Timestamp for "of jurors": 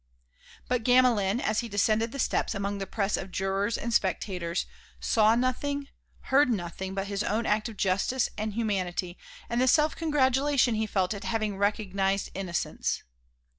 3.17-3.77